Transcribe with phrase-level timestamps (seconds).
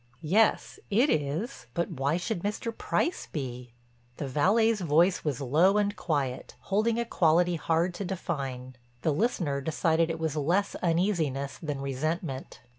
[0.23, 2.75] "Yes, it is, but why should Mr.
[2.75, 3.71] Price be?"
[4.17, 9.61] The valet's voice was low and quiet, holding a quality hard to define; the listener
[9.61, 12.61] decided it was less uneasiness than resentment.